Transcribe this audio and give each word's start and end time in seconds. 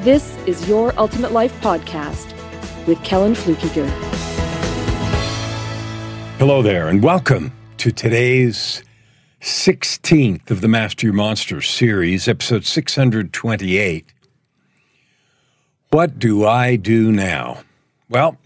this 0.00 0.34
is 0.46 0.66
Your 0.66 0.98
Ultimate 0.98 1.30
Life 1.30 1.52
Podcast 1.60 2.34
with 2.86 3.02
Kellan 3.04 3.34
Fluckiger. 3.34 3.86
Hello 6.38 6.62
there, 6.62 6.88
and 6.88 7.02
welcome 7.02 7.52
to 7.76 7.92
today's 7.92 8.82
16th 9.42 10.50
of 10.50 10.62
the 10.62 10.68
Master 10.68 11.08
Your 11.08 11.12
Monster 11.12 11.60
series, 11.60 12.28
episode 12.28 12.64
628. 12.64 14.06
What 15.90 16.18
do 16.18 16.46
I 16.46 16.76
do 16.76 17.12
now? 17.12 17.60
Well, 18.08 18.38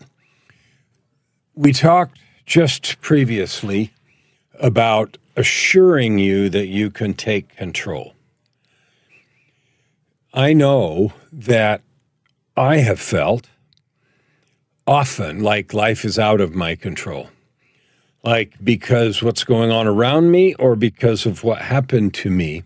we 1.55 1.73
talked 1.73 2.19
just 2.47 3.01
previously 3.01 3.93
about 4.59 5.19
assuring 5.37 6.19
you 6.19 6.49
that 6.49 6.67
you 6.67 6.91
can 6.91 7.15
take 7.15 7.55
control. 7.55 8.14
I 10.37 10.53
know 10.53 11.13
that 11.33 11.83
I 12.57 12.79
have 12.79 12.99
felt 12.99 13.49
often 14.85 15.45
like 15.45 15.73
life 15.73 16.05
is 16.05 16.19
out 16.19 16.41
of 16.41 16.57
my 16.57 16.75
control. 16.75 17.31
Like 18.25 18.55
because 18.63 19.23
what's 19.23 19.45
going 19.45 19.71
on 19.71 19.87
around 19.87 20.33
me 20.33 20.55
or 20.55 20.75
because 20.75 21.25
of 21.25 21.45
what 21.45 21.63
happened 21.63 22.15
to 22.15 22.31
me, 22.31 22.65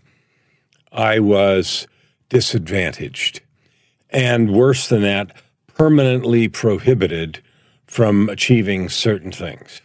I 0.91 1.19
was 1.19 1.87
disadvantaged. 2.29 3.41
And 4.09 4.51
worse 4.51 4.89
than 4.89 5.03
that, 5.03 5.31
permanently 5.67 6.47
prohibited 6.47 7.43
from 7.85 8.29
achieving 8.29 8.89
certain 8.89 9.31
things. 9.31 9.81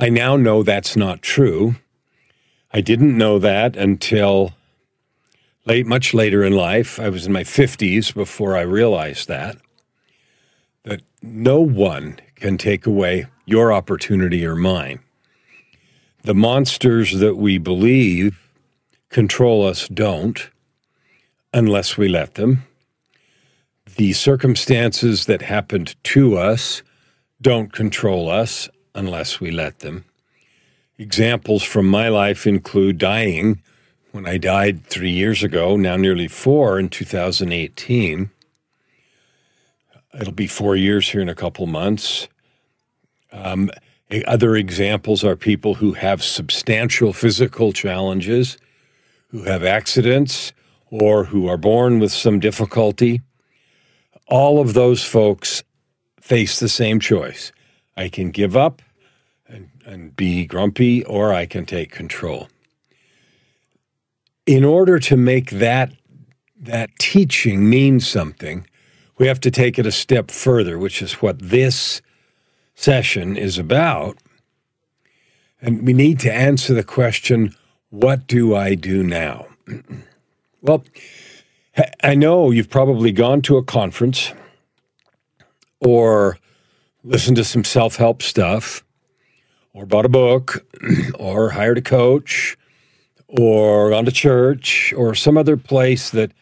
I 0.00 0.08
now 0.08 0.34
know 0.34 0.64
that's 0.64 0.96
not 0.96 1.22
true. 1.22 1.76
I 2.72 2.80
didn't 2.80 3.16
know 3.16 3.38
that 3.38 3.76
until 3.76 4.54
late, 5.64 5.86
much 5.86 6.14
later 6.14 6.42
in 6.44 6.54
life. 6.54 6.98
I 6.98 7.08
was 7.08 7.26
in 7.26 7.32
my 7.32 7.44
50s 7.44 8.14
before 8.14 8.56
I 8.56 8.62
realized 8.62 9.28
that. 9.28 9.56
That 10.84 11.02
no 11.22 11.60
one 11.60 12.18
can 12.36 12.56
take 12.56 12.86
away 12.86 13.26
your 13.44 13.72
opportunity 13.72 14.46
or 14.46 14.56
mine. 14.56 15.00
The 16.22 16.34
monsters 16.34 17.18
that 17.18 17.36
we 17.36 17.58
believe 17.58 18.38
control 19.08 19.66
us 19.66 19.88
don't 19.88 20.50
unless 21.52 21.96
we 21.96 22.08
let 22.08 22.34
them. 22.34 22.64
The 23.96 24.12
circumstances 24.12 25.26
that 25.26 25.42
happened 25.42 25.96
to 26.04 26.36
us 26.36 26.82
don't 27.42 27.72
control 27.72 28.30
us 28.30 28.68
unless 28.94 29.40
we 29.40 29.50
let 29.50 29.80
them. 29.80 30.04
Examples 30.98 31.62
from 31.62 31.86
my 31.86 32.08
life 32.08 32.46
include 32.46 32.98
dying 32.98 33.62
when 34.12 34.26
I 34.26 34.38
died 34.38 34.84
three 34.86 35.10
years 35.10 35.42
ago, 35.42 35.76
now 35.76 35.96
nearly 35.96 36.28
four 36.28 36.78
in 36.78 36.88
2018. 36.88 38.30
It'll 40.20 40.32
be 40.32 40.46
four 40.46 40.74
years 40.74 41.10
here 41.10 41.20
in 41.20 41.28
a 41.28 41.34
couple 41.34 41.66
months. 41.66 42.28
Um, 43.32 43.70
other 44.26 44.56
examples 44.56 45.22
are 45.22 45.36
people 45.36 45.74
who 45.74 45.92
have 45.92 46.24
substantial 46.24 47.12
physical 47.12 47.72
challenges, 47.72 48.58
who 49.28 49.44
have 49.44 49.62
accidents, 49.62 50.52
or 50.90 51.24
who 51.24 51.46
are 51.46 51.56
born 51.56 52.00
with 52.00 52.10
some 52.10 52.40
difficulty. 52.40 53.20
All 54.26 54.60
of 54.60 54.74
those 54.74 55.04
folks 55.04 55.62
face 56.20 56.58
the 56.58 56.68
same 56.68 56.98
choice. 56.98 57.52
I 57.96 58.08
can 58.08 58.32
give 58.32 58.56
up 58.56 58.82
and, 59.46 59.70
and 59.86 60.16
be 60.16 60.44
grumpy, 60.44 61.04
or 61.04 61.32
I 61.32 61.46
can 61.46 61.64
take 61.64 61.92
control 61.92 62.48
in 64.46 64.64
order 64.64 64.98
to 64.98 65.16
make 65.16 65.50
that 65.50 65.92
that 66.60 66.90
teaching 66.98 67.68
mean 67.70 68.00
something, 68.00 68.66
we 69.18 69.26
have 69.26 69.40
to 69.40 69.50
take 69.50 69.78
it 69.78 69.86
a 69.86 69.92
step 69.92 70.30
further, 70.30 70.78
which 70.78 71.00
is 71.00 71.14
what 71.14 71.38
this 71.38 72.02
session 72.74 73.36
is 73.36 73.58
about. 73.58 74.18
And 75.62 75.86
we 75.86 75.92
need 75.92 76.18
to 76.20 76.32
answer 76.32 76.74
the 76.74 76.84
question 76.84 77.54
what 77.90 78.26
do 78.26 78.54
I 78.54 78.76
do 78.76 79.02
now? 79.02 79.46
well, 80.62 80.84
I 82.02 82.14
know 82.14 82.50
you've 82.50 82.70
probably 82.70 83.10
gone 83.10 83.42
to 83.42 83.56
a 83.56 83.64
conference 83.64 84.32
or 85.80 86.38
listened 87.02 87.36
to 87.38 87.44
some 87.44 87.64
self 87.64 87.96
help 87.96 88.22
stuff 88.22 88.84
or 89.72 89.86
bought 89.86 90.04
a 90.04 90.10
book 90.10 90.66
or 91.18 91.50
hired 91.50 91.78
a 91.78 91.82
coach 91.82 92.56
or 93.30 93.90
gone 93.90 94.04
to 94.04 94.12
church 94.12 94.92
or 94.96 95.14
some 95.14 95.38
other 95.38 95.56
place 95.56 96.10
that 96.10 96.32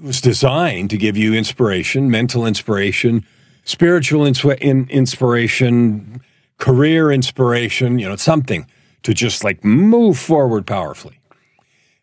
was 0.00 0.20
designed 0.20 0.90
to 0.90 0.96
give 0.96 1.16
you 1.16 1.34
inspiration, 1.34 2.10
mental 2.10 2.46
inspiration, 2.46 3.24
spiritual 3.64 4.26
in- 4.26 4.88
inspiration, 4.90 6.20
career 6.58 7.12
inspiration, 7.12 7.98
you 7.98 8.08
know, 8.08 8.16
something 8.16 8.66
to 9.02 9.14
just 9.14 9.44
like 9.44 9.64
move 9.64 10.18
forward 10.18 10.66
powerfully. 10.66 11.20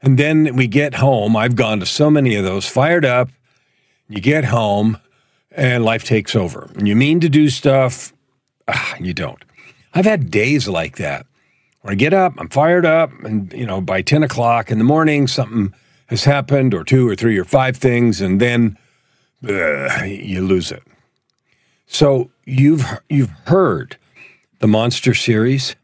And 0.02 0.18
then 0.18 0.56
we 0.56 0.68
get 0.68 0.96
home. 0.96 1.36
I've 1.36 1.56
gone 1.56 1.80
to 1.80 1.86
so 1.86 2.10
many 2.10 2.36
of 2.36 2.44
those, 2.44 2.68
fired 2.68 3.06
up. 3.06 3.30
You 4.08 4.22
get 4.22 4.46
home 4.46 4.98
and 5.52 5.84
life 5.84 6.04
takes 6.04 6.36
over. 6.36 6.70
And 6.76 6.88
you 6.88 6.96
mean 6.96 7.20
to 7.22 7.30
do 7.30 7.50
stuff, 7.50 8.14
ah, 8.68 8.96
you 9.00 9.14
don't. 9.14 9.44
I've 9.94 10.06
had 10.06 10.30
days 10.30 10.68
like 10.68 10.98
that 10.98 11.26
when 11.86 11.92
I 11.92 11.96
get 11.96 12.16
up, 12.16 12.34
I'm 12.40 12.50
fired 12.50 12.84
up, 12.84 13.12
and 13.24 13.54
you 13.54 13.64
know, 13.64 13.80
by 13.80 14.02
10 14.02 14.24
o'clock 14.24 14.72
in 14.72 14.80
the 14.80 14.84
morning, 14.84 15.28
something 15.28 15.72
has 16.08 16.24
happened, 16.24 16.74
or 16.74 16.84
two 16.84 17.08
or 17.08 17.16
three 17.16 17.38
or 17.38 17.46
five 17.46 17.78
things, 17.78 18.22
and 18.22 18.42
then 18.42 18.76
you 19.44 20.42
lose 20.42 20.72
it. 20.72 20.82
So 21.86 22.32
you've 22.44 22.84
you've 23.08 23.30
heard 23.46 23.98
the 24.62 24.68
monster 24.68 25.14
series. 25.14 25.76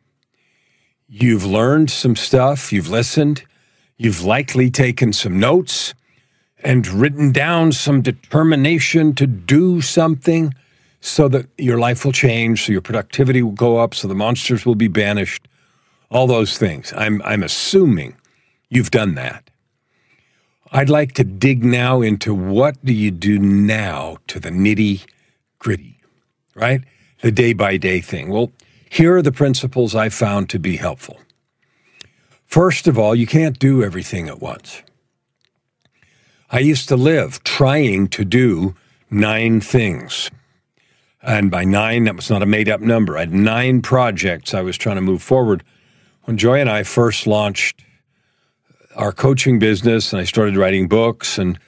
You've 1.07 1.45
learned 1.45 1.91
some 1.91 2.16
stuff. 2.16 2.73
You've 2.73 2.89
listened. 2.89 3.44
You've 3.95 4.23
likely 4.23 4.72
taken 4.72 5.13
some 5.13 5.39
notes 5.39 5.94
and 6.63 6.88
written 6.88 7.31
down 7.31 7.73
some 7.73 8.01
determination 8.01 9.13
to 9.13 9.28
do 9.28 9.81
something 9.81 10.56
so 11.00 11.28
that 11.28 11.45
your 11.59 11.78
life 11.78 12.03
will 12.03 12.12
change, 12.12 12.66
so 12.66 12.72
your 12.72 12.81
productivity 12.81 13.44
will 13.44 13.51
go 13.51 13.78
up, 13.78 13.94
so 13.94 14.07
the 14.07 14.16
monsters 14.16 14.66
will 14.66 14.73
be 14.73 14.88
banished, 14.88 15.47
all 16.11 16.27
those 16.27 16.57
things. 16.57 16.94
I'm, 16.95 17.22
I'm 17.23 17.41
assuming 17.41 18.16
you've 18.69 18.91
done 18.91 19.16
that. 19.16 19.49
I'd 20.72 20.89
like 20.89 21.13
to 21.13 21.23
dig 21.23 21.63
now 21.63 22.01
into 22.01 22.33
what 22.33 22.83
do 22.85 22.94
you 22.94 23.11
do 23.11 23.39
now 23.39 24.17
to 24.27 24.39
the 24.39 24.50
nitty 24.50 25.05
gritty, 25.57 26.00
right? 26.53 26.81
The 27.21 27.31
day 27.31 27.53
by 27.53 27.77
day 27.77 28.01
thing. 28.01 28.29
Well, 28.29 28.51
here 28.89 29.16
are 29.16 29.21
the 29.21 29.31
principles 29.31 29.95
I 29.95 30.09
found 30.09 30.50
to 30.50 30.59
be 30.59 30.77
helpful. 30.77 31.19
First 32.45 32.88
of 32.88 33.00
all, 33.00 33.16
you 33.16 33.25
can't 33.25 33.57
do 33.57 33.83
everything 33.83 34.27
at 34.27 34.41
once. 34.41 34.81
I 36.50 36.59
used 36.59 36.89
to 36.89 36.97
live 36.97 37.41
trying 37.44 38.09
to 38.09 38.25
do 38.25 38.75
nine 39.09 39.62
things. 39.62 40.30
And 41.21 41.50
by 41.50 41.63
nine, 41.63 42.06
that 42.06 42.15
was 42.15 42.30
not 42.30 42.41
a 42.41 42.45
made 42.45 42.68
up 42.68 42.81
number. 42.81 43.15
I 43.15 43.21
had 43.21 43.33
nine 43.33 43.81
projects 43.81 44.53
I 44.53 44.62
was 44.62 44.77
trying 44.77 44.97
to 44.97 45.01
move 45.01 45.21
forward 45.21 45.63
when 46.23 46.38
Joy 46.38 46.59
and 46.59 46.69
I 46.69 46.83
first 46.83 47.27
launched 47.27 47.83
our 48.95 49.12
coaching 49.12 49.59
business 49.59 50.12
and 50.13 50.21
I 50.21 50.25
started 50.25 50.57
writing 50.57 50.88
books, 50.88 51.38
and 51.38 51.59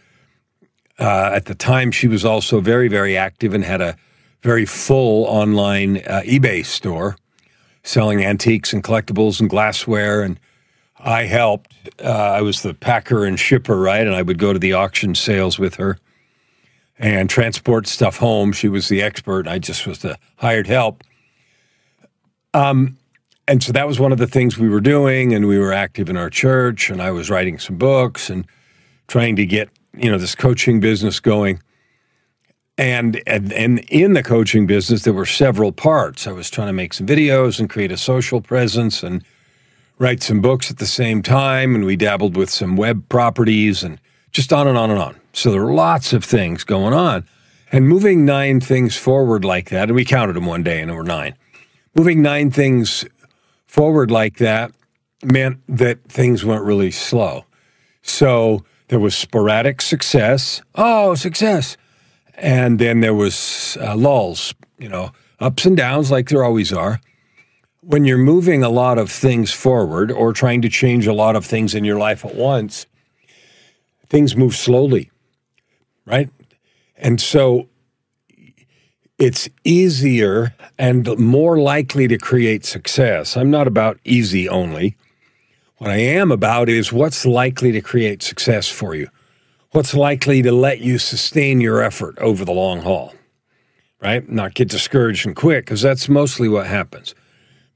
uh, 0.99 1.31
at 1.33 1.45
the 1.45 1.55
time 1.55 1.91
she 1.91 2.07
was 2.07 2.23
also 2.25 2.59
very, 2.59 2.87
very 2.87 3.17
active 3.17 3.53
and 3.53 3.63
had 3.63 3.81
a 3.81 3.95
very 4.41 4.65
full 4.65 5.25
online 5.25 5.97
uh, 5.97 6.21
eBay 6.25 6.65
store 6.65 7.15
selling 7.83 8.23
antiques 8.23 8.73
and 8.73 8.83
collectibles 8.83 9.39
and 9.39 9.49
glassware. 9.49 10.21
And 10.21 10.39
I 10.99 11.23
helped. 11.23 11.73
Uh, 12.03 12.09
I 12.09 12.41
was 12.41 12.61
the 12.61 12.73
packer 12.73 13.25
and 13.25 13.39
shipper, 13.39 13.77
right? 13.77 14.05
And 14.05 14.15
I 14.15 14.21
would 14.21 14.37
go 14.37 14.53
to 14.53 14.59
the 14.59 14.73
auction 14.73 15.15
sales 15.15 15.59
with 15.59 15.75
her 15.75 15.97
and 16.99 17.29
transport 17.29 17.87
stuff 17.87 18.17
home. 18.17 18.51
She 18.53 18.69
was 18.69 18.87
the 18.87 19.01
expert. 19.01 19.47
I 19.47 19.59
just 19.59 19.87
was 19.87 19.99
the 19.99 20.17
hired 20.37 20.67
help. 20.67 21.03
Um, 22.53 22.97
and 23.47 23.61
so 23.61 23.71
that 23.73 23.87
was 23.87 23.99
one 23.99 24.11
of 24.11 24.17
the 24.17 24.27
things 24.27 24.57
we 24.57 24.69
were 24.69 24.81
doing 24.81 25.33
and 25.33 25.47
we 25.47 25.59
were 25.59 25.73
active 25.73 26.09
in 26.09 26.17
our 26.17 26.29
church 26.29 26.89
and 26.89 27.01
i 27.01 27.11
was 27.11 27.29
writing 27.29 27.59
some 27.59 27.77
books 27.77 28.29
and 28.29 28.45
trying 29.07 29.35
to 29.35 29.45
get 29.45 29.69
you 29.97 30.09
know 30.09 30.17
this 30.17 30.35
coaching 30.35 30.79
business 30.79 31.19
going 31.19 31.59
And, 32.77 33.21
and 33.27 33.53
and 33.53 33.79
in 33.89 34.13
the 34.13 34.23
coaching 34.23 34.65
business, 34.65 35.03
there 35.03 35.13
were 35.13 35.27
several 35.27 35.71
parts. 35.71 36.25
I 36.25 36.31
was 36.31 36.49
trying 36.49 36.67
to 36.67 36.73
make 36.73 36.93
some 36.93 37.05
videos 37.05 37.59
and 37.59 37.69
create 37.69 37.91
a 37.91 37.97
social 37.97 38.41
presence 38.41 39.03
and 39.03 39.23
write 39.99 40.23
some 40.23 40.41
books 40.41 40.71
at 40.71 40.77
the 40.77 40.87
same 40.87 41.21
time. 41.21 41.75
And 41.75 41.85
we 41.85 41.95
dabbled 41.95 42.35
with 42.35 42.49
some 42.49 42.75
web 42.75 43.07
properties 43.09 43.83
and 43.83 43.99
just 44.31 44.51
on 44.51 44.67
and 44.67 44.77
on 44.77 44.89
and 44.89 44.99
on. 44.99 45.19
So 45.33 45.51
there 45.51 45.63
were 45.63 45.73
lots 45.73 46.13
of 46.13 46.23
things 46.23 46.63
going 46.63 46.93
on. 46.93 47.25
And 47.71 47.87
moving 47.87 48.25
nine 48.25 48.59
things 48.59 48.97
forward 48.97 49.45
like 49.45 49.69
that, 49.69 49.89
and 49.89 49.95
we 49.95 50.05
counted 50.05 50.33
them 50.35 50.47
one 50.47 50.63
day 50.63 50.81
and 50.81 50.89
there 50.89 50.97
were 50.97 51.03
nine. 51.03 51.35
Moving 51.95 52.23
nine 52.23 52.49
things 52.51 53.05
forward 53.73 54.11
like 54.11 54.37
that 54.37 54.71
meant 55.23 55.57
that 55.67 56.03
things 56.03 56.45
went 56.45 56.63
really 56.63 56.91
slow. 56.91 57.43
So 58.03 58.63
there 58.89 58.99
was 58.99 59.17
sporadic 59.17 59.81
success. 59.81 60.61
Oh, 60.75 61.15
success. 61.15 61.75
And 62.35 62.77
then 62.77 62.99
there 62.99 63.15
was 63.15 63.75
uh, 63.81 63.95
lulls, 63.95 64.53
you 64.77 64.87
know, 64.87 65.11
ups 65.39 65.65
and 65.65 65.75
downs 65.75 66.11
like 66.11 66.29
there 66.29 66.43
always 66.43 66.71
are. 66.71 67.01
When 67.81 68.05
you're 68.05 68.19
moving 68.19 68.61
a 68.61 68.69
lot 68.69 68.99
of 68.99 69.09
things 69.09 69.51
forward 69.51 70.11
or 70.11 70.33
trying 70.33 70.61
to 70.61 70.69
change 70.69 71.07
a 71.07 71.13
lot 71.13 71.35
of 71.35 71.43
things 71.43 71.73
in 71.73 71.83
your 71.83 71.97
life 71.97 72.23
at 72.23 72.35
once, 72.35 72.85
things 74.07 74.35
move 74.35 74.55
slowly, 74.55 75.09
right? 76.05 76.29
And 76.95 77.19
so 77.19 77.69
it's 79.23 79.47
easier 79.63 80.53
and 80.77 81.17
more 81.17 81.57
likely 81.57 82.09
to 82.09 82.17
create 82.17 82.65
success. 82.65 83.37
I'm 83.37 83.49
not 83.49 83.67
about 83.67 83.97
easy 84.03 84.49
only. 84.49 84.97
What 85.77 85.91
I 85.91 85.95
am 85.95 86.29
about 86.29 86.67
is 86.67 86.91
what's 86.91 87.25
likely 87.25 87.71
to 87.71 87.79
create 87.79 88.21
success 88.21 88.67
for 88.67 88.95
you. 88.95 89.07
What's 89.71 89.93
likely 89.93 90.41
to 90.41 90.51
let 90.51 90.81
you 90.81 90.97
sustain 90.97 91.61
your 91.61 91.81
effort 91.81 92.19
over 92.19 92.43
the 92.43 92.51
long 92.51 92.81
haul, 92.81 93.13
right? 94.01 94.27
Not 94.27 94.55
get 94.55 94.67
discouraged 94.67 95.25
and 95.25 95.37
quit, 95.37 95.63
because 95.63 95.81
that's 95.81 96.09
mostly 96.09 96.49
what 96.49 96.67
happens. 96.67 97.15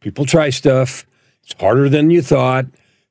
People 0.02 0.26
try 0.26 0.50
stuff, 0.50 1.06
it's 1.44 1.56
harder 1.62 1.88
than 1.88 2.10
you 2.10 2.22
thought. 2.22 2.66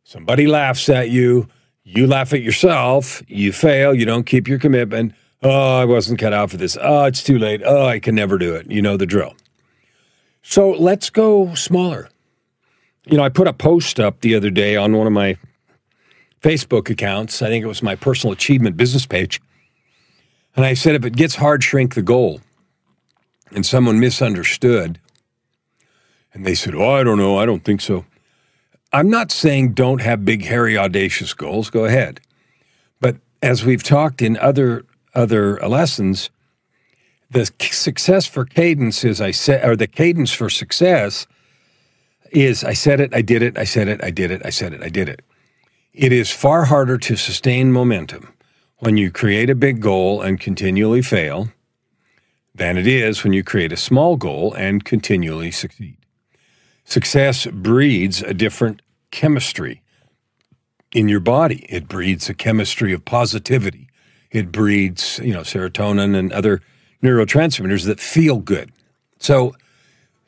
Somebody 0.04 0.46
laughs 0.46 0.90
at 0.90 1.08
you, 1.08 1.48
you 1.84 2.06
laugh 2.06 2.34
at 2.34 2.42
yourself, 2.42 3.22
you 3.28 3.50
fail, 3.50 3.94
you 3.94 4.04
don't 4.04 4.26
keep 4.26 4.46
your 4.46 4.58
commitment. 4.58 5.14
Oh, 5.42 5.78
I 5.78 5.84
wasn't 5.84 6.18
cut 6.18 6.32
out 6.32 6.50
for 6.50 6.56
this. 6.56 6.76
Oh, 6.80 7.04
it's 7.04 7.22
too 7.22 7.38
late. 7.38 7.62
Oh, 7.64 7.86
I 7.86 7.98
can 7.98 8.14
never 8.14 8.38
do 8.38 8.54
it. 8.54 8.70
You 8.70 8.82
know 8.82 8.96
the 8.96 9.06
drill. 9.06 9.34
So 10.42 10.70
let's 10.70 11.10
go 11.10 11.54
smaller 11.54 12.08
you 13.06 13.16
know, 13.16 13.22
I 13.22 13.28
put 13.28 13.46
a 13.46 13.52
post 13.52 13.98
up 14.00 14.20
the 14.20 14.34
other 14.34 14.50
day 14.50 14.76
on 14.76 14.96
one 14.96 15.06
of 15.06 15.12
my 15.12 15.38
Facebook 16.42 16.90
accounts. 16.90 17.40
I 17.40 17.48
think 17.48 17.64
it 17.64 17.68
was 17.68 17.82
my 17.82 17.94
personal 17.94 18.32
achievement 18.32 18.76
business 18.76 19.06
page. 19.06 19.40
And 20.56 20.64
I 20.64 20.74
said, 20.74 20.94
if 20.94 21.04
it 21.04 21.14
gets 21.14 21.36
hard, 21.36 21.62
shrink 21.62 21.94
the 21.94 22.02
goal. 22.02 22.40
And 23.52 23.64
someone 23.64 24.00
misunderstood. 24.00 24.98
And 26.34 26.44
they 26.44 26.54
said, 26.54 26.74
oh, 26.74 26.90
I 26.90 27.04
don't 27.04 27.18
know. 27.18 27.38
I 27.38 27.46
don't 27.46 27.64
think 27.64 27.80
so. 27.80 28.04
I'm 28.92 29.08
not 29.08 29.30
saying 29.30 29.74
don't 29.74 30.00
have 30.00 30.24
big, 30.24 30.44
hairy, 30.44 30.76
audacious 30.76 31.32
goals. 31.32 31.70
Go 31.70 31.84
ahead. 31.84 32.20
But 33.00 33.16
as 33.40 33.64
we've 33.64 33.82
talked 33.82 34.20
in 34.20 34.36
other 34.38 34.84
other 35.16 35.62
uh, 35.62 35.68
lessons, 35.68 36.30
the 37.30 37.46
success 37.60 38.26
for 38.26 38.44
cadence 38.44 39.02
is 39.02 39.20
I 39.20 39.32
said, 39.32 39.68
or 39.68 39.74
the 39.74 39.86
cadence 39.86 40.32
for 40.32 40.48
success 40.48 41.26
is 42.30 42.62
I 42.62 42.72
said 42.72 43.00
it, 43.00 43.14
I 43.14 43.22
did 43.22 43.42
it, 43.42 43.58
I 43.58 43.64
said 43.64 43.88
it, 43.88 44.02
I 44.04 44.10
did 44.10 44.30
it, 44.30 44.42
I 44.44 44.50
said 44.50 44.72
it, 44.72 44.82
I 44.82 44.88
did 44.88 45.08
it. 45.08 45.22
It 45.92 46.12
is 46.12 46.30
far 46.30 46.66
harder 46.66 46.98
to 46.98 47.16
sustain 47.16 47.72
momentum 47.72 48.32
when 48.78 48.96
you 48.96 49.10
create 49.10 49.50
a 49.50 49.54
big 49.54 49.80
goal 49.80 50.20
and 50.20 50.38
continually 50.38 51.02
fail 51.02 51.48
than 52.54 52.76
it 52.76 52.86
is 52.86 53.24
when 53.24 53.32
you 53.32 53.42
create 53.42 53.72
a 53.72 53.76
small 53.76 54.16
goal 54.16 54.54
and 54.54 54.84
continually 54.84 55.50
succeed. 55.50 55.96
Success 56.84 57.46
breeds 57.46 58.22
a 58.22 58.34
different 58.34 58.82
chemistry 59.10 59.82
in 60.92 61.08
your 61.08 61.20
body. 61.20 61.66
It 61.68 61.88
breeds 61.88 62.28
a 62.28 62.34
chemistry 62.34 62.92
of 62.92 63.04
positivity. 63.04 63.88
It 64.30 64.52
breeds, 64.52 65.20
you 65.22 65.32
know, 65.32 65.40
serotonin 65.40 66.16
and 66.16 66.32
other 66.32 66.60
neurotransmitters 67.02 67.84
that 67.86 68.00
feel 68.00 68.38
good. 68.38 68.72
So 69.18 69.54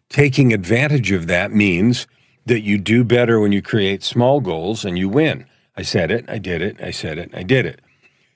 taking 0.09 0.53
advantage 0.53 1.12
of 1.12 1.27
that 1.27 1.53
means 1.53 2.06
that 2.47 2.61
you 2.61 2.79
do 2.79 3.05
better 3.05 3.41
when 3.41 3.53
you 3.53 3.61
create 3.61 4.03
small 4.03 4.41
goals 4.41 4.85
and 4.85 4.99
you 4.99 5.09
win. 5.09 5.45
I 5.77 5.83
said 5.83 6.11
it, 6.11 6.25
I 6.29 6.39
did 6.39 6.62
it, 6.62 6.81
I 6.83 6.91
said 6.91 7.19
it, 7.19 7.31
I 7.35 7.43
did 7.43 7.67
it. 7.67 7.81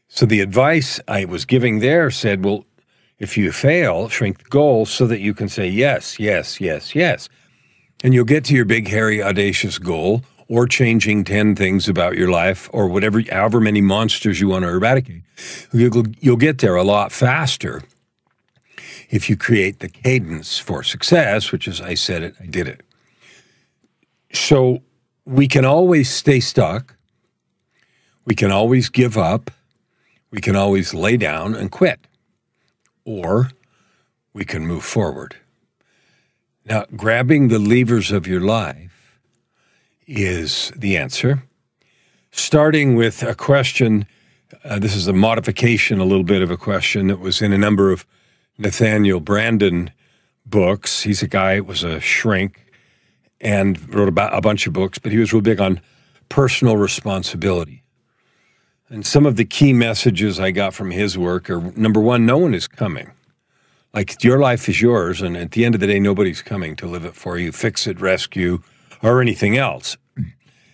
So 0.08 0.26
the 0.26 0.40
advice 0.40 1.00
I 1.08 1.24
was 1.24 1.44
giving 1.44 1.78
there 1.78 2.10
said, 2.10 2.44
well, 2.44 2.66
if 3.18 3.38
you 3.38 3.52
fail, 3.52 4.08
shrink 4.08 4.42
the 4.42 4.50
goal 4.50 4.84
so 4.84 5.06
that 5.06 5.20
you 5.20 5.32
can 5.32 5.48
say 5.48 5.66
yes, 5.66 6.18
yes, 6.18 6.60
yes, 6.60 6.94
yes. 6.94 7.28
And 8.04 8.12
you'll 8.12 8.24
get 8.24 8.44
to 8.46 8.54
your 8.54 8.64
big, 8.64 8.88
hairy, 8.88 9.22
audacious 9.22 9.78
goal 9.78 10.22
or 10.52 10.66
changing 10.66 11.24
10 11.24 11.56
things 11.56 11.88
about 11.88 12.14
your 12.14 12.30
life 12.30 12.68
or 12.74 12.86
whatever, 12.86 13.22
however 13.30 13.58
many 13.58 13.80
monsters 13.80 14.38
you 14.38 14.48
want 14.48 14.62
to 14.62 14.68
eradicate. 14.68 15.22
You'll, 15.72 16.04
you'll 16.20 16.36
get 16.36 16.58
there 16.58 16.76
a 16.76 16.84
lot 16.84 17.10
faster 17.10 17.82
if 19.08 19.30
you 19.30 19.36
create 19.38 19.78
the 19.78 19.88
cadence 19.88 20.58
for 20.58 20.82
success, 20.82 21.52
which 21.52 21.66
is 21.66 21.80
I 21.80 21.94
said 21.94 22.22
it, 22.22 22.34
I 22.38 22.44
did 22.44 22.68
it. 22.68 22.82
So 24.34 24.82
we 25.24 25.48
can 25.48 25.64
always 25.64 26.10
stay 26.10 26.38
stuck. 26.38 26.96
We 28.26 28.34
can 28.34 28.52
always 28.52 28.90
give 28.90 29.16
up. 29.16 29.50
We 30.30 30.42
can 30.42 30.54
always 30.54 30.92
lay 30.92 31.16
down 31.16 31.54
and 31.54 31.70
quit. 31.70 32.06
Or 33.06 33.48
we 34.34 34.44
can 34.44 34.66
move 34.66 34.84
forward. 34.84 35.34
Now, 36.66 36.84
grabbing 36.94 37.48
the 37.48 37.58
levers 37.58 38.12
of 38.12 38.26
your 38.26 38.42
life 38.42 39.01
is 40.06 40.72
the 40.76 40.96
answer. 40.96 41.42
Starting 42.30 42.94
with 42.94 43.22
a 43.22 43.34
question, 43.34 44.06
uh, 44.64 44.78
this 44.78 44.94
is 44.94 45.06
a 45.06 45.12
modification, 45.12 45.98
a 45.98 46.04
little 46.04 46.24
bit 46.24 46.42
of 46.42 46.50
a 46.50 46.56
question 46.56 47.08
that 47.08 47.20
was 47.20 47.42
in 47.42 47.52
a 47.52 47.58
number 47.58 47.92
of 47.92 48.06
Nathaniel 48.58 49.20
Branden 49.20 49.90
books. 50.46 51.02
He's 51.02 51.22
a 51.22 51.28
guy 51.28 51.60
was 51.60 51.84
a 51.84 52.00
shrink 52.00 52.72
and 53.40 53.92
wrote 53.94 54.08
about 54.08 54.36
a 54.36 54.40
bunch 54.40 54.66
of 54.66 54.72
books, 54.72 54.98
but 54.98 55.12
he 55.12 55.18
was 55.18 55.32
real 55.32 55.42
big 55.42 55.60
on 55.60 55.80
personal 56.28 56.76
responsibility. 56.76 57.82
And 58.88 59.06
some 59.06 59.26
of 59.26 59.36
the 59.36 59.44
key 59.44 59.72
messages 59.72 60.38
I 60.38 60.50
got 60.50 60.74
from 60.74 60.90
his 60.90 61.16
work 61.16 61.48
are 61.48 61.60
number 61.76 62.00
one, 62.00 62.26
no 62.26 62.38
one 62.38 62.54
is 62.54 62.68
coming. 62.68 63.10
Like 63.94 64.22
your 64.22 64.38
life 64.38 64.68
is 64.68 64.80
yours, 64.80 65.20
and 65.20 65.36
at 65.36 65.50
the 65.52 65.64
end 65.64 65.74
of 65.74 65.80
the 65.80 65.86
day, 65.86 65.98
nobody's 65.98 66.40
coming 66.40 66.76
to 66.76 66.86
live 66.86 67.04
it 67.04 67.14
for 67.14 67.36
you, 67.36 67.52
fix 67.52 67.86
it, 67.86 68.00
rescue, 68.00 68.62
or 69.02 69.20
anything 69.20 69.56
else. 69.56 69.96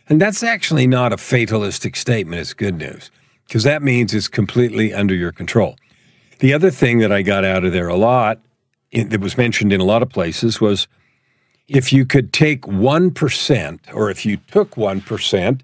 And 0.09 0.21
that's 0.21 0.43
actually 0.43 0.87
not 0.87 1.13
a 1.13 1.17
fatalistic 1.17 1.97
statement. 1.97 2.41
It's 2.41 2.55
good 2.55 2.77
news 2.77 3.11
because 3.47 3.65
that 3.65 3.83
means 3.83 4.15
it's 4.15 4.29
completely 4.29 4.93
under 4.95 5.15
your 5.15 5.33
control. 5.33 5.77
The 6.39 6.53
other 6.53 6.71
thing 6.71 6.99
that 6.99 7.11
I 7.11 7.23
got 7.23 7.45
out 7.45 7.65
of 7.65 7.73
there 7.73 7.89
a 7.89 7.97
lot, 7.97 8.41
that 8.93 9.21
was 9.21 9.37
mentioned 9.37 9.73
in 9.73 9.81
a 9.81 9.85
lot 9.85 10.03
of 10.03 10.09
places, 10.09 10.61
was 10.61 10.87
if 11.67 11.93
you 11.93 12.07
could 12.07 12.33
take 12.33 12.63
1%, 12.63 13.79
or 13.93 14.11
if 14.11 14.25
you 14.25 14.39
took 14.51 14.77
1%, 14.77 15.61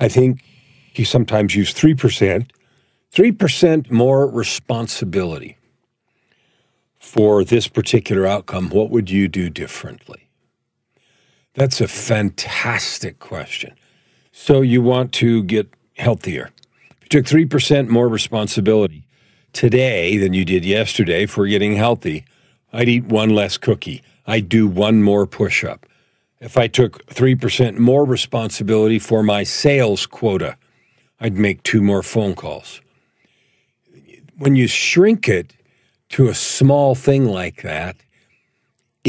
I 0.00 0.08
think 0.08 0.42
you 0.94 1.04
sometimes 1.04 1.54
use 1.54 1.74
3%, 1.74 2.50
3% 3.12 3.90
more 3.90 4.26
responsibility 4.26 5.58
for 6.98 7.44
this 7.44 7.68
particular 7.68 8.26
outcome, 8.26 8.70
what 8.70 8.90
would 8.90 9.10
you 9.10 9.28
do 9.28 9.50
differently? 9.50 10.27
That's 11.54 11.80
a 11.80 11.88
fantastic 11.88 13.18
question. 13.18 13.74
So 14.32 14.60
you 14.60 14.82
want 14.82 15.12
to 15.14 15.42
get 15.42 15.68
healthier. 15.96 16.50
If 16.90 17.14
you 17.14 17.22
took 17.22 17.24
3% 17.24 17.88
more 17.88 18.08
responsibility, 18.08 19.04
today 19.52 20.16
than 20.18 20.34
you 20.34 20.44
did 20.44 20.64
yesterday 20.64 21.26
for 21.26 21.46
getting 21.46 21.74
healthy. 21.74 22.24
I'd 22.72 22.88
eat 22.88 23.04
one 23.06 23.30
less 23.30 23.56
cookie. 23.58 24.02
I'd 24.26 24.48
do 24.48 24.66
one 24.66 25.02
more 25.02 25.26
push 25.26 25.64
up. 25.64 25.86
If 26.40 26.56
I 26.56 26.68
took 26.68 27.04
3% 27.06 27.78
more 27.78 28.04
responsibility 28.04 28.98
for 28.98 29.22
my 29.22 29.42
sales 29.42 30.06
quota, 30.06 30.56
I'd 31.20 31.34
make 31.34 31.62
two 31.62 31.82
more 31.82 32.02
phone 32.02 32.34
calls. 32.34 32.80
When 34.36 34.54
you 34.54 34.68
shrink 34.68 35.28
it 35.28 35.54
to 36.10 36.28
a 36.28 36.34
small 36.34 36.94
thing 36.94 37.24
like 37.26 37.62
that, 37.62 37.96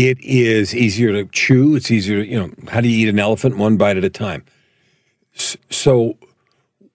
it 0.08 0.18
is 0.22 0.74
easier 0.74 1.12
to 1.12 1.26
chew. 1.26 1.76
It's 1.76 1.92
easier 1.92 2.24
to, 2.24 2.30
you 2.30 2.40
know, 2.40 2.52
how 2.70 2.80
do 2.80 2.88
you 2.88 3.06
eat 3.06 3.10
an 3.10 3.20
elephant 3.20 3.58
one 3.58 3.76
bite 3.76 3.98
at 3.98 4.06
a 4.06 4.10
time? 4.10 4.46
So 5.70 6.18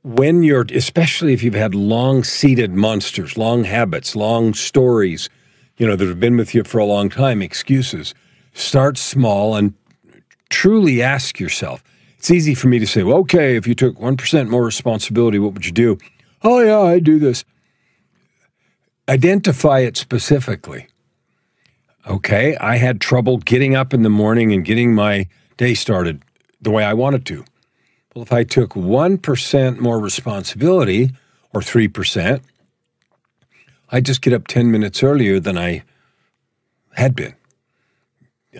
when 0.02 0.42
you're, 0.42 0.64
especially 0.72 1.34
if 1.34 1.42
you've 1.42 1.52
had 1.52 1.74
long 1.74 2.24
seated 2.24 2.72
monsters, 2.72 3.36
long 3.36 3.64
habits, 3.64 4.16
long 4.16 4.54
stories, 4.54 5.28
you 5.76 5.86
know, 5.86 5.96
that 5.96 6.08
have 6.08 6.18
been 6.18 6.38
with 6.38 6.54
you 6.54 6.64
for 6.64 6.78
a 6.78 6.86
long 6.86 7.10
time, 7.10 7.42
excuses, 7.42 8.14
start 8.54 8.96
small 8.96 9.54
and 9.54 9.74
truly 10.48 11.02
ask 11.02 11.38
yourself. 11.38 11.84
It's 12.16 12.30
easy 12.30 12.54
for 12.54 12.68
me 12.68 12.78
to 12.78 12.86
say, 12.86 13.02
well, 13.02 13.18
okay, 13.18 13.54
if 13.56 13.66
you 13.66 13.74
took 13.74 13.98
1% 13.98 14.48
more 14.48 14.64
responsibility, 14.64 15.38
what 15.38 15.52
would 15.52 15.66
you 15.66 15.72
do? 15.72 15.98
Oh, 16.42 16.60
yeah, 16.60 16.80
I 16.80 17.00
do 17.00 17.18
this. 17.18 17.44
identify 19.08 19.80
it 19.80 19.96
specifically. 19.96 20.88
Okay, 22.06 22.54
I 22.56 22.76
had 22.76 23.00
trouble 23.00 23.38
getting 23.38 23.74
up 23.74 23.94
in 23.94 24.02
the 24.02 24.10
morning 24.10 24.52
and 24.52 24.64
getting 24.64 24.94
my 24.94 25.26
day 25.56 25.72
started 25.72 26.22
the 26.60 26.70
way 26.70 26.84
I 26.84 26.92
wanted 26.92 27.24
to. 27.26 27.44
Well, 28.14 28.22
if 28.22 28.32
I 28.32 28.44
took 28.44 28.70
1% 28.70 29.78
more 29.78 29.98
responsibility 29.98 31.10
or 31.52 31.62
3%, 31.62 32.42
I'd 33.90 34.04
just 34.04 34.20
get 34.20 34.32
up 34.32 34.46
10 34.46 34.70
minutes 34.70 35.02
earlier 35.02 35.40
than 35.40 35.56
I 35.56 35.82
had 36.94 37.16
been. 37.16 37.34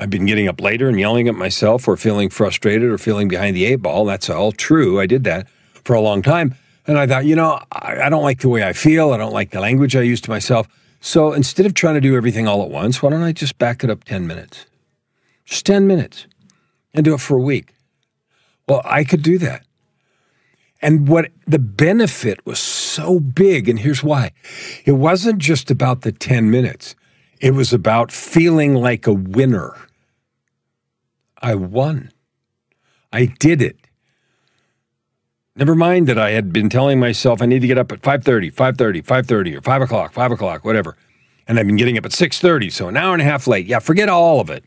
I've 0.01 0.11
been 0.11 0.27
getting 0.27 0.49
up 0.49 0.61
later 0.61 0.89
and 0.89 0.99
yelling 0.99 1.29
at 1.29 1.35
myself 1.35 1.87
or 1.87 1.97
feeling 1.97 2.31
frustrated 2.31 2.91
or 2.91 2.99
feeling 2.99 3.29
behind 3.29 3.55
the 3.55 3.65
eight 3.67 3.77
ball. 3.77 4.05
That's 4.07 4.29
all 4.29 4.53
true. 4.53 5.01
I 5.01 5.07
did 5.07 5.25
that 5.25 5.49
for 5.85 5.95
a 5.95 6.01
long 6.01 6.23
time. 6.23 6.55
And 6.87 6.99
I 6.99 7.07
thought, 7.07 7.25
you 7.25 7.37
know, 7.37 7.61
I, 7.73 8.03
I 8.03 8.09
don't 8.09 8.23
like 8.23 8.41
the 8.41 8.49
way 8.49 8.67
I 8.67 8.73
feel. 8.73 9.13
I 9.13 9.19
don't 9.19 9.33
like 9.33 9.51
the 9.51 9.61
language 9.61 9.95
I 9.95 10.03
use 10.03 10.21
to 10.23 10.31
myself. 10.31 10.67
So 11.05 11.35
instead 11.35 11.67
of 11.67 11.75
trying 11.75 11.97
to 11.97 12.01
do 12.01 12.17
everything 12.17 12.49
all 12.49 12.63
at 12.63 12.71
once, 12.71 13.03
why 13.03 13.11
don't 13.11 13.23
I 13.23 13.33
just 13.33 13.59
back 13.59 13.85
it 13.85 13.91
up 13.91 14.05
10 14.05 14.27
minutes? 14.27 14.65
Just 15.45 15.67
10 15.67 15.87
minutes 15.87 16.27
and 16.95 17.05
do 17.05 17.13
it 17.13 17.21
for 17.21 17.37
a 17.37 17.43
week. 17.43 17.75
Well, 18.67 18.81
I 18.87 19.05
could 19.05 19.23
do 19.23 19.37
that. 19.37 19.67
And 20.81 21.07
what 21.07 21.31
the 21.47 21.59
benefit 21.59 22.47
was 22.47 22.59
so 22.59 23.21
big, 23.21 23.69
and 23.69 23.81
here's 23.81 24.03
why 24.03 24.33
it 24.87 24.93
wasn't 24.93 25.41
just 25.41 25.71
about 25.71 26.01
the 26.01 26.11
10 26.11 26.51
minutes, 26.51 26.97
it 27.39 27.51
was 27.51 27.75
about 27.75 28.11
feeling 28.11 28.75
like 28.75 29.07
a 29.07 29.13
winner. 29.13 29.77
I 31.43 31.55
won. 31.55 32.13
I 33.13 33.27
did 33.27 33.61
it. 33.61 33.77
Never 35.57 35.77
mind 35.77 36.09
that 36.09 36.19
I 36.19 36.31
had 36.31 36.53
been 36.53 36.69
telling 36.69 36.99
myself 36.99 37.41
I 37.41 37.47
need 37.47 37.61
to 37.61 37.69
get 37.69 37.79
up 37.79 37.93
at 37.93 38.03
5.30, 38.03 38.53
5.30, 38.53 39.05
5.30, 39.05 39.57
or 39.57 39.61
5 39.61 39.83
o'clock, 39.83 40.13
5 40.13 40.33
o'clock, 40.33 40.65
whatever. 40.65 40.97
And 41.47 41.59
I've 41.59 41.67
been 41.67 41.77
getting 41.77 41.97
up 41.97 42.05
at 42.05 42.11
6.30, 42.11 42.73
so 42.73 42.89
an 42.89 42.97
hour 42.97 43.13
and 43.13 43.23
a 43.23 43.25
half 43.25 43.47
late. 43.47 43.67
Yeah, 43.67 43.79
forget 43.79 44.09
all 44.09 44.41
of 44.41 44.51
it. 44.51 44.65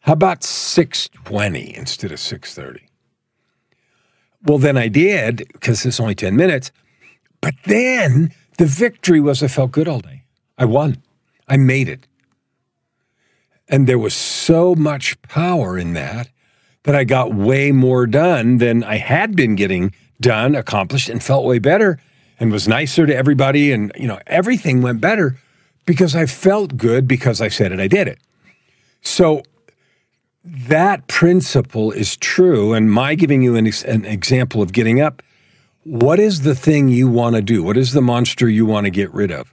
How 0.00 0.14
about 0.14 0.40
6.20 0.40 1.74
instead 1.74 2.12
of 2.12 2.18
6.30? 2.18 2.80
Well, 4.44 4.58
then 4.58 4.78
I 4.78 4.88
did 4.88 5.48
because 5.52 5.84
it's 5.84 6.00
only 6.00 6.14
10 6.14 6.34
minutes. 6.34 6.72
But 7.42 7.54
then 7.64 8.32
the 8.56 8.66
victory 8.66 9.20
was 9.20 9.42
I 9.42 9.48
felt 9.48 9.70
good 9.70 9.86
all 9.86 10.00
day. 10.00 10.24
I 10.56 10.64
won. 10.64 11.02
I 11.46 11.58
made 11.58 11.88
it. 11.88 12.06
And 13.68 13.86
there 13.86 13.98
was 13.98 14.14
so 14.14 14.74
much 14.74 15.20
power 15.22 15.78
in 15.78 15.92
that 15.92 16.30
that 16.84 16.94
I 16.94 17.04
got 17.04 17.34
way 17.34 17.70
more 17.70 18.06
done 18.06 18.58
than 18.58 18.82
I 18.82 18.96
had 18.96 19.36
been 19.36 19.54
getting 19.54 19.92
done, 20.22 20.54
accomplished, 20.54 21.08
and 21.08 21.22
felt 21.22 21.44
way 21.44 21.58
better 21.58 21.98
and 22.40 22.50
was 22.50 22.66
nicer 22.66 23.06
to 23.06 23.14
everybody. 23.14 23.72
And, 23.72 23.92
you 23.96 24.06
know, 24.06 24.20
everything 24.26 24.80
went 24.80 25.00
better 25.00 25.38
because 25.84 26.16
I 26.16 26.26
felt 26.26 26.76
good 26.76 27.06
because 27.06 27.40
I 27.40 27.48
said 27.48 27.72
it, 27.72 27.80
I 27.80 27.88
did 27.88 28.08
it. 28.08 28.18
So 29.02 29.42
that 30.44 31.06
principle 31.06 31.92
is 31.92 32.16
true. 32.16 32.72
And 32.72 32.90
my 32.90 33.14
giving 33.14 33.42
you 33.42 33.56
an, 33.56 33.70
an 33.86 34.04
example 34.04 34.62
of 34.62 34.72
getting 34.72 35.00
up, 35.00 35.22
what 35.84 36.18
is 36.18 36.42
the 36.42 36.54
thing 36.54 36.88
you 36.88 37.08
want 37.08 37.36
to 37.36 37.42
do? 37.42 37.62
What 37.62 37.76
is 37.76 37.92
the 37.92 38.02
monster 38.02 38.48
you 38.48 38.64
want 38.64 38.86
to 38.86 38.90
get 38.90 39.12
rid 39.12 39.30
of? 39.30 39.52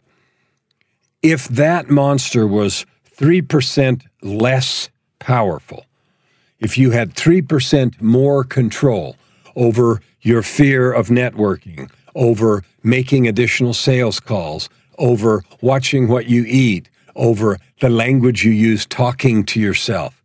If 1.21 1.47
that 1.49 1.89
monster 1.89 2.47
was 2.47 2.85
3% 3.17 4.03
less 4.21 4.89
powerful, 5.19 5.85
if 6.59 6.77
you 6.77 6.91
had 6.91 7.15
3% 7.15 8.01
more 8.01 8.43
control 8.43 9.15
over 9.55 10.01
your 10.21 10.41
fear 10.41 10.91
of 10.91 11.07
networking, 11.07 11.89
over 12.15 12.63
making 12.83 13.27
additional 13.27 13.73
sales 13.73 14.19
calls, 14.19 14.69
over 14.97 15.43
watching 15.61 16.07
what 16.07 16.27
you 16.27 16.45
eat, 16.47 16.89
over 17.15 17.57
the 17.79 17.89
language 17.89 18.43
you 18.43 18.51
use 18.51 18.85
talking 18.85 19.43
to 19.45 19.59
yourself, 19.59 20.21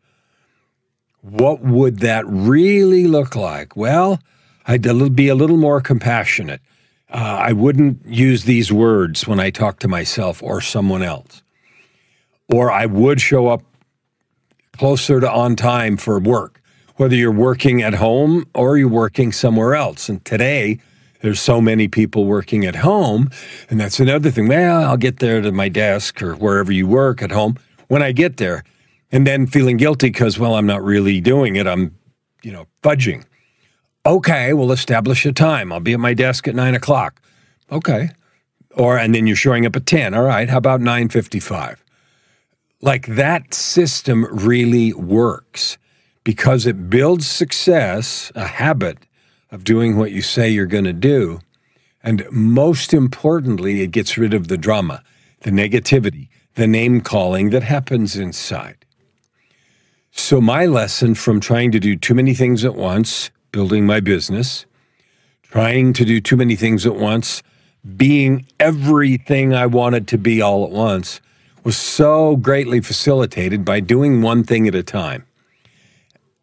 what 1.21 1.63
would 1.63 2.01
that 2.01 2.25
really 2.27 3.07
look 3.07 3.35
like? 3.35 3.77
Well, 3.77 4.21
I'd 4.67 4.83
be 5.15 5.29
a 5.29 5.35
little 5.35 5.57
more 5.57 5.81
compassionate. 5.81 6.61
Uh, 7.11 7.39
I 7.49 7.53
wouldn't 7.53 8.05
use 8.07 8.45
these 8.45 8.73
words 8.73 9.27
when 9.27 9.41
I 9.41 9.51
talk 9.51 9.79
to 9.81 9.89
myself 9.89 10.43
or 10.43 10.61
someone 10.61 11.03
else. 11.03 11.43
Or 12.53 12.71
I 12.71 12.87
would 12.87 13.21
show 13.21 13.49
up 13.49 13.63
closer 14.73 15.21
to 15.21 15.31
on 15.31 15.57
time 15.57 15.97
for 15.97 16.19
work, 16.19 16.61
whether 16.97 17.15
you're 17.15 17.33
working 17.33 17.83
at 17.83 17.95
home 17.95 18.47
or 18.55 18.79
you're 18.79 18.89
working 18.89 19.33
somewhere 19.33 19.75
else. 19.75 20.09
And 20.09 20.25
today, 20.25 20.79
there's 21.21 21.41
so 21.41 21.61
many 21.61 21.89
people 21.89 22.27
working 22.27 22.65
at 22.67 22.77
home. 22.77 23.31
And 23.71 23.81
that's 23.81 23.99
another 23.99 24.31
thing. 24.31 24.47
Well, 24.47 24.83
I'll 24.85 24.97
get 24.97 25.21
there 25.21 25.41
to 25.41 25.51
my 25.53 25.69
desk 25.69 26.23
or 26.23 26.35
wherever 26.35 26.71
you 26.71 26.87
work 26.87 27.23
at 27.23 27.31
home 27.31 27.57
when 27.89 28.03
I 28.03 28.13
get 28.13 28.37
there 28.37 28.63
and 29.11 29.27
then 29.27 29.47
feeling 29.47 29.77
guilty 29.77 30.09
because, 30.09 30.39
well, 30.39 30.55
I'm 30.55 30.67
not 30.67 30.83
really 30.83 31.21
doing 31.21 31.57
it. 31.57 31.67
I'm, 31.67 31.97
you 32.43 32.53
know, 32.53 32.67
fudging. 32.83 33.25
Okay, 34.07 34.53
we'll 34.53 34.73
establish 34.73 35.25
a 35.25 35.33
time. 35.33 35.73
I'll 35.73 35.81
be 35.81 35.95
at 35.95 36.01
my 36.01 36.13
desk 36.13 36.47
at 36.47 36.55
nine 36.55 36.75
o'clock. 36.75 37.21
Okay. 37.73 38.11
Or, 38.73 38.99
and 38.99 39.15
then 39.15 39.27
you're 39.27 39.37
showing 39.37 39.65
up 39.65 39.77
at 39.77 39.87
10. 39.87 40.15
All 40.15 40.25
right. 40.25 40.49
How 40.49 40.59
about 40.59 40.81
955? 40.81 41.83
Like 42.83 43.07
that 43.07 43.55
system 43.55 44.27
really 44.31 44.93
works 44.93 45.79
because 46.25 46.67
it 46.67 46.89
builds 46.89 47.27
success, 47.27 48.33
a 48.35 48.47
habit 48.47 48.99
of 49.51 49.63
doing 49.63 49.97
what 49.97 50.11
you 50.11 50.23
say 50.23 50.49
you're 50.49 50.67
going 50.67 50.85
to 50.85 50.93
do. 50.93 51.41
And 52.03 52.27
most 52.33 52.93
importantly, 52.93 53.83
it 53.83 53.91
gets 53.91 54.19
rid 54.19 54.35
of 54.35 54.49
the 54.49 54.57
drama, 54.57 55.03
the 55.41 55.51
negativity, 55.51 56.29
the 56.55 56.67
name 56.67 57.03
calling 57.03 57.51
that 57.51 57.63
happens 57.63 58.17
inside. 58.17 58.85
So, 60.11 60.41
my 60.41 60.65
lesson 60.67 61.15
from 61.15 61.41
trying 61.41 61.73
to 61.73 61.81
do 61.81 61.97
too 61.97 62.15
many 62.15 62.35
things 62.35 62.65
at 62.65 62.77
once, 62.77 63.31
building 63.53 63.85
my 63.85 64.01
business, 64.01 64.65
trying 65.43 65.93
to 65.95 66.05
do 66.05 66.21
too 66.21 66.37
many 66.37 66.57
things 66.57 66.87
at 66.87 66.95
once, 66.95 67.43
being 67.97 68.47
everything 68.61 69.53
I 69.53 69.67
wanted 69.67 70.07
to 70.09 70.19
be 70.19 70.41
all 70.41 70.65
at 70.65 70.71
once, 70.71 71.21
was 71.65 71.77
so 71.77 72.37
greatly 72.37 72.81
facilitated 72.81 73.65
by 73.65 73.81
doing 73.81 74.23
one 74.23 74.45
thing 74.45 74.69
at 74.69 74.75
a 74.75 74.83
time 74.83 75.27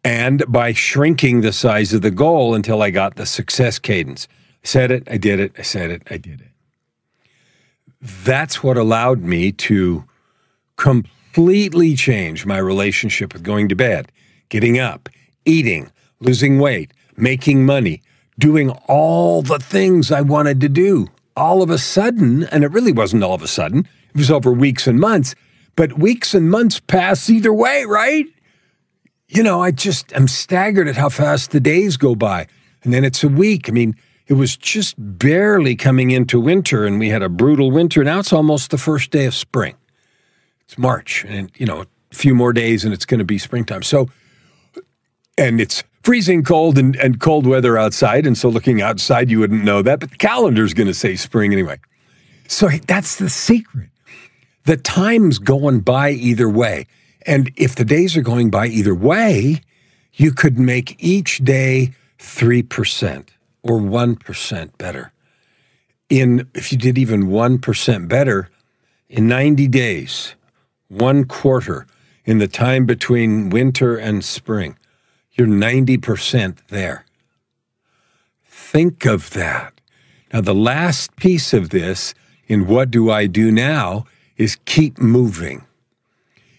and 0.04 0.44
by 0.48 0.72
shrinking 0.72 1.40
the 1.40 1.52
size 1.52 1.92
of 1.92 2.02
the 2.02 2.10
goal 2.10 2.54
until 2.54 2.82
I 2.82 2.90
got 2.90 3.16
the 3.16 3.26
success 3.26 3.78
cadence. 3.78 4.26
I 4.64 4.66
said 4.66 4.90
it, 4.90 5.08
I 5.10 5.16
did 5.16 5.40
it, 5.40 5.52
I 5.58 5.62
said 5.62 5.90
it, 5.90 6.02
I 6.10 6.16
did 6.16 6.40
it. 6.40 6.48
That's 8.00 8.62
what 8.62 8.76
allowed 8.76 9.20
me 9.20 9.52
to 9.52 10.04
completely 10.76 11.94
change 11.94 12.44
my 12.44 12.58
relationship 12.58 13.32
with 13.32 13.44
going 13.44 13.68
to 13.68 13.76
bed, 13.76 14.10
getting 14.48 14.78
up, 14.78 15.08
eating, 15.44 15.90
losing 16.20 16.58
weight, 16.58 16.92
making 17.16 17.64
money, 17.64 18.02
doing 18.38 18.70
all 18.88 19.42
the 19.42 19.58
things 19.58 20.10
I 20.10 20.20
wanted 20.22 20.60
to 20.62 20.68
do. 20.68 21.08
All 21.36 21.62
of 21.62 21.70
a 21.70 21.78
sudden, 21.78 22.44
and 22.44 22.64
it 22.64 22.72
really 22.72 22.92
wasn't 22.92 23.22
all 23.22 23.34
of 23.34 23.42
a 23.42 23.48
sudden, 23.48 23.88
it 24.10 24.16
was 24.16 24.30
over 24.30 24.52
weeks 24.52 24.86
and 24.86 24.98
months, 24.98 25.34
but 25.76 25.98
weeks 25.98 26.34
and 26.34 26.50
months 26.50 26.80
pass 26.80 27.30
either 27.30 27.52
way, 27.52 27.84
right? 27.84 28.26
You 29.34 29.42
know, 29.42 29.62
I 29.62 29.70
just 29.70 30.12
am 30.12 30.28
staggered 30.28 30.88
at 30.88 30.96
how 30.96 31.08
fast 31.08 31.52
the 31.52 31.60
days 31.60 31.96
go 31.96 32.14
by. 32.14 32.46
And 32.84 32.92
then 32.92 33.02
it's 33.02 33.24
a 33.24 33.28
week. 33.28 33.66
I 33.66 33.72
mean, 33.72 33.96
it 34.26 34.34
was 34.34 34.58
just 34.58 34.94
barely 34.98 35.74
coming 35.74 36.10
into 36.10 36.38
winter, 36.38 36.84
and 36.84 36.98
we 36.98 37.08
had 37.08 37.22
a 37.22 37.30
brutal 37.30 37.70
winter. 37.70 38.04
Now 38.04 38.18
it's 38.18 38.32
almost 38.32 38.70
the 38.70 38.76
first 38.76 39.10
day 39.10 39.24
of 39.24 39.34
spring. 39.34 39.74
It's 40.66 40.76
March, 40.76 41.24
and 41.24 41.50
you 41.56 41.64
know, 41.64 41.80
a 41.80 42.14
few 42.14 42.34
more 42.34 42.52
days, 42.52 42.84
and 42.84 42.92
it's 42.92 43.06
going 43.06 43.20
to 43.20 43.24
be 43.24 43.38
springtime. 43.38 43.82
So, 43.82 44.10
and 45.38 45.62
it's 45.62 45.82
freezing 46.02 46.44
cold 46.44 46.76
and, 46.76 46.94
and 46.96 47.18
cold 47.18 47.46
weather 47.46 47.78
outside. 47.78 48.26
And 48.26 48.36
so, 48.36 48.50
looking 48.50 48.82
outside, 48.82 49.30
you 49.30 49.38
wouldn't 49.38 49.64
know 49.64 49.80
that, 49.80 50.00
but 50.00 50.10
the 50.10 50.18
calendar's 50.18 50.74
going 50.74 50.88
to 50.88 50.94
say 50.94 51.16
spring 51.16 51.52
anyway. 51.52 51.78
So, 52.48 52.68
that's 52.68 53.16
the 53.16 53.30
secret. 53.30 53.88
The 54.64 54.76
time's 54.76 55.38
going 55.38 55.80
by 55.80 56.10
either 56.10 56.50
way. 56.50 56.86
And 57.26 57.52
if 57.56 57.74
the 57.74 57.84
days 57.84 58.16
are 58.16 58.22
going 58.22 58.50
by 58.50 58.66
either 58.66 58.94
way, 58.94 59.60
you 60.14 60.32
could 60.32 60.58
make 60.58 60.96
each 61.02 61.38
day 61.38 61.92
3% 62.18 63.28
or 63.62 63.78
1% 63.78 64.78
better. 64.78 65.12
In 66.08 66.48
if 66.54 66.72
you 66.72 66.78
did 66.78 66.98
even 66.98 67.24
1% 67.24 68.08
better 68.08 68.48
in 69.08 69.28
90 69.28 69.68
days, 69.68 70.34
one 70.88 71.24
quarter 71.24 71.86
in 72.24 72.38
the 72.38 72.48
time 72.48 72.86
between 72.86 73.50
winter 73.50 73.96
and 73.96 74.24
spring. 74.24 74.76
You're 75.32 75.46
90% 75.46 76.58
there. 76.68 77.04
Think 78.46 79.06
of 79.06 79.30
that. 79.30 79.80
Now, 80.32 80.40
the 80.40 80.54
last 80.54 81.16
piece 81.16 81.52
of 81.52 81.70
this 81.70 82.14
in 82.46 82.66
what 82.66 82.90
do 82.90 83.10
I 83.10 83.26
do 83.26 83.50
now 83.50 84.04
is 84.36 84.56
keep 84.64 84.98
moving. 84.98 85.64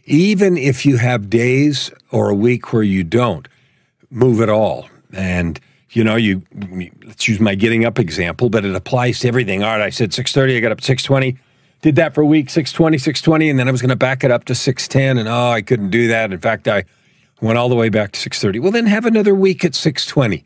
Even 0.06 0.58
if 0.58 0.86
you 0.86 0.98
have 0.98 1.30
days 1.30 1.92
or 2.12 2.30
a 2.30 2.36
week 2.36 2.74
where 2.74 2.84
you 2.84 3.04
don't 3.04 3.48
move 4.10 4.42
at 4.42 4.50
all. 4.50 4.90
And, 5.14 5.60
you 5.92 6.04
know, 6.04 6.16
you 6.16 6.42
let's 7.06 7.28
use 7.28 7.40
my 7.40 7.56
getting 7.56 7.86
up 7.86 8.00
example, 8.00 8.50
but 8.50 8.66
it 8.66 8.76
applies 8.76 9.20
to 9.20 9.28
everything. 9.28 9.64
All 9.64 9.78
right, 9.78 9.82
I 9.82 9.90
said 9.90 10.12
6:30, 10.12 10.58
I 10.58 10.60
got 10.60 10.72
up 10.72 10.82
6:20 10.82 11.38
did 11.84 11.98
that 11.98 12.16
for 12.16 12.22
a 12.22 12.26
week, 12.26 12.50
620, 12.50 12.98
620, 12.98 13.50
and 13.50 13.60
then 13.60 13.68
I 13.68 13.72
was 13.72 13.82
going 13.82 13.90
to 13.90 13.98
back 13.98 14.24
it 14.24 14.32
up 14.32 14.46
to 14.46 14.56
610, 14.56 15.18
and 15.18 15.28
oh, 15.28 15.50
I 15.50 15.62
couldn't 15.62 15.90
do 15.90 16.08
that. 16.08 16.32
In 16.32 16.40
fact, 16.40 16.68
I 16.68 16.86
went 17.42 17.58
all 17.58 17.68
the 17.68 17.76
way 17.76 17.90
back 17.90 18.14
to 18.14 18.20
630. 18.20 18.60
Well, 18.60 18.72
then 18.72 18.86
have 18.86 19.06
another 19.06 19.36
week 19.36 19.66
at 19.66 19.76
620. 19.76 20.46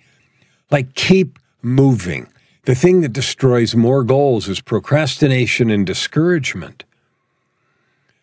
Like, 0.71 0.95
keep 0.95 1.37
moving. 1.61 2.27
The 2.63 2.73
thing 2.73 3.01
that 3.01 3.13
destroys 3.13 3.75
more 3.75 4.03
goals 4.03 4.49
is 4.49 4.59
procrastination 4.61 5.69
and 5.69 5.85
discouragement. 5.85 6.83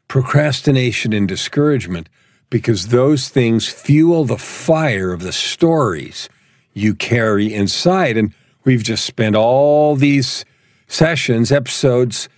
Procrastination 0.09 1.13
and 1.13 1.27
discouragement, 1.27 2.09
because 2.51 2.89
those 2.89 3.29
things 3.29 3.69
fuel 3.69 4.25
the 4.25 4.39
fire 4.39 5.13
of 5.13 5.23
the 5.23 5.33
stories 5.33 6.29
you 6.73 6.95
carry 6.95 7.53
inside. 7.53 8.17
And 8.17 8.35
we've 8.65 8.83
just 8.83 9.05
spent 9.05 9.35
all 9.35 9.97
these 9.97 10.45
sessions, 10.87 11.51
episodes, 11.51 12.29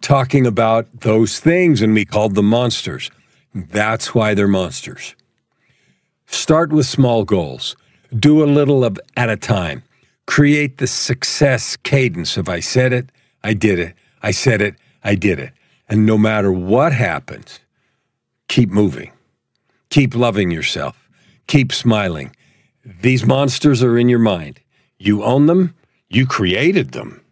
talking 0.00 0.46
about 0.46 0.86
those 1.00 1.40
things, 1.40 1.82
and 1.82 1.92
we 1.92 2.04
called 2.04 2.34
them 2.34 2.48
monsters. 2.48 3.10
That's 3.54 4.14
why 4.14 4.34
they're 4.34 4.46
monsters. 4.46 5.16
Start 6.26 6.72
with 6.72 6.86
small 6.86 7.24
goals. 7.24 7.76
Do 8.16 8.42
a 8.42 8.46
little 8.46 8.84
of 8.84 8.98
at 9.16 9.30
a 9.30 9.36
time. 9.36 9.82
Create 10.26 10.78
the 10.78 10.86
success 10.86 11.76
cadence 11.76 12.36
If 12.36 12.48
I 12.48 12.60
said 12.60 12.92
it, 12.92 13.10
I 13.42 13.54
did 13.54 13.78
it, 13.78 13.94
I 14.22 14.32
said 14.32 14.60
it, 14.60 14.74
I 15.04 15.14
did 15.14 15.38
it. 15.38 15.52
And 15.88 16.04
no 16.04 16.18
matter 16.18 16.50
what 16.52 16.92
happens, 16.92 17.60
keep 18.48 18.70
moving. 18.70 19.12
Keep 19.90 20.14
loving 20.14 20.50
yourself. 20.50 21.08
Keep 21.46 21.72
smiling. 21.72 22.34
These 23.02 23.24
monsters 23.24 23.82
are 23.82 23.96
in 23.96 24.08
your 24.08 24.18
mind. 24.18 24.60
You 24.98 25.22
own 25.22 25.46
them, 25.46 25.74
you 26.08 26.26
created 26.26 26.92
them. 26.92 27.22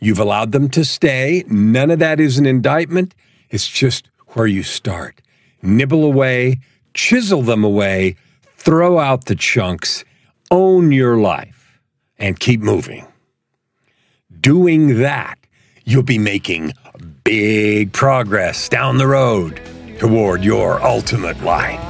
You've 0.00 0.18
allowed 0.18 0.52
them 0.52 0.68
to 0.70 0.84
stay. 0.84 1.44
None 1.48 1.90
of 1.90 1.98
that 2.00 2.20
is 2.20 2.38
an 2.38 2.46
indictment. 2.46 3.14
It's 3.50 3.68
just 3.68 4.08
where 4.28 4.46
you 4.46 4.62
start. 4.62 5.22
Nibble 5.62 6.04
away, 6.04 6.60
chisel 6.94 7.42
them 7.42 7.64
away, 7.64 8.16
throw 8.56 8.98
out 8.98 9.24
the 9.24 9.34
chunks, 9.34 10.04
own 10.50 10.92
your 10.92 11.16
life, 11.16 11.80
and 12.18 12.38
keep 12.38 12.60
moving. 12.60 13.06
Doing 14.40 14.98
that, 15.00 15.38
you'll 15.86 16.02
be 16.02 16.18
making 16.18 16.74
big 17.22 17.92
progress 17.92 18.68
down 18.68 18.98
the 18.98 19.06
road 19.06 19.60
toward 20.00 20.42
your 20.42 20.82
ultimate 20.82 21.40
life. 21.42 21.80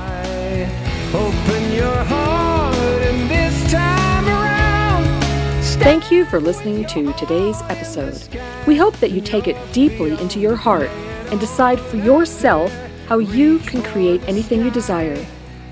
Thank 5.80 6.10
you 6.10 6.26
for 6.26 6.40
listening 6.40 6.84
to 6.86 7.12
today's 7.14 7.62
episode. 7.62 8.40
We 8.66 8.76
hope 8.76 8.96
that 8.98 9.12
you 9.12 9.20
take 9.20 9.48
it 9.48 9.56
deeply 9.72 10.20
into 10.20 10.40
your 10.40 10.56
heart 10.56 10.90
and 11.30 11.40
decide 11.40 11.80
for 11.80 11.96
yourself 11.96 12.72
how 13.08 13.18
you 13.18 13.60
can 13.60 13.82
create 13.82 14.20
anything 14.28 14.62
you 14.62 14.70
desire. 14.70 15.24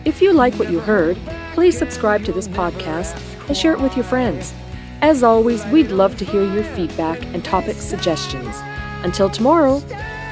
If 0.05 0.23
you 0.23 0.33
like 0.33 0.55
what 0.55 0.71
you 0.71 0.81
heard, 0.81 1.19
please 1.53 1.77
subscribe 1.77 2.25
to 2.25 2.33
this 2.33 2.49
podcast 2.49 3.21
and 3.49 3.57
share 3.57 3.73
it 3.73 3.81
with 3.81 3.97
your 3.97 4.05
friends. 4.05 4.55
As 5.07 5.23
always, 5.23 5.63
we'd 5.67 5.91
love 5.91 6.17
to 6.17 6.25
hear 6.25 6.43
your 6.43 6.65
feedback 6.65 7.23
and 7.35 7.45
topic 7.45 7.77
suggestions. 7.77 8.57
Until 9.03 9.29
tomorrow, 9.29 9.81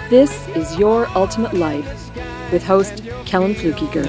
this 0.09 0.49
is 0.57 0.79
Your 0.79 1.07
Ultimate 1.09 1.53
Life 1.53 2.11
with 2.51 2.63
host 2.65 3.03
Kellan 3.27 3.55
Fluckiger. 3.55 4.07